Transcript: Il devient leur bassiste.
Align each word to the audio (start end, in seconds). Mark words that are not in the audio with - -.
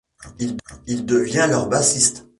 Il 0.87 1.05
devient 1.05 1.45
leur 1.47 1.69
bassiste. 1.69 2.25